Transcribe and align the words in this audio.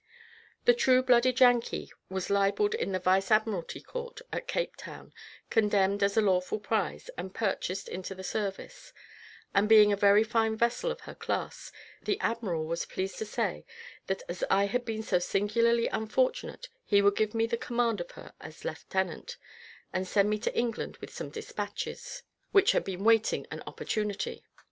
The 0.65 0.73
True 0.73 1.03
blooded 1.03 1.39
Yankee 1.39 1.91
was 2.09 2.31
libelled 2.31 2.73
in 2.73 2.91
the 2.91 2.97
vice 2.97 3.29
admiralty 3.29 3.79
court 3.81 4.19
at 4.33 4.47
Cape 4.47 4.75
Town, 4.75 5.13
condemned 5.51 6.01
as 6.01 6.17
a 6.17 6.21
lawful 6.21 6.59
prize, 6.59 7.11
and 7.19 7.35
purchased 7.35 7.87
into 7.87 8.15
the 8.15 8.23
service; 8.23 8.93
and, 9.53 9.69
being 9.69 9.91
a 9.91 9.95
very 9.95 10.23
fine 10.23 10.55
vessel 10.57 10.89
of 10.89 11.01
her 11.01 11.13
class, 11.13 11.71
the 12.01 12.19
admiral 12.19 12.65
was 12.65 12.87
pleased 12.87 13.19
to 13.19 13.25
say, 13.27 13.63
that 14.07 14.23
as 14.27 14.43
I 14.49 14.65
had 14.65 14.85
been 14.85 15.03
so 15.03 15.19
singularly 15.19 15.85
unfortunate, 15.89 16.67
he 16.83 17.03
would 17.03 17.15
give 17.15 17.35
me 17.35 17.45
the 17.45 17.55
command 17.55 18.01
of 18.01 18.09
her 18.13 18.33
as 18.41 18.65
a 18.65 18.69
lieutenant, 18.69 19.37
and 19.93 20.07
send 20.07 20.31
me 20.31 20.39
to 20.39 20.57
England 20.57 20.97
with 20.97 21.13
some 21.13 21.29
despatches, 21.29 22.23
which 22.51 22.71
had 22.71 22.83
been 22.83 23.03
waiting 23.03 23.45
an 23.51 23.61
opportunity. 23.67 24.43